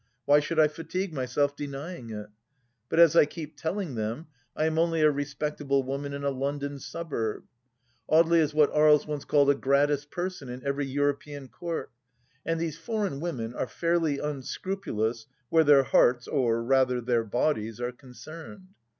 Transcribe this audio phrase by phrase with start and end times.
[0.25, 2.27] Why should I fatigue myself denying it?
[2.89, 6.31] But as I keep telling them, I am only a respect able woman in a
[6.31, 7.43] London suburb.
[8.09, 11.91] Audely is what Aries once called a gratis person in every European Court,
[12.43, 17.91] and these foreign women are fairly unscrupulous where their hearts— or rather their bodies— are
[17.91, 18.69] concerned.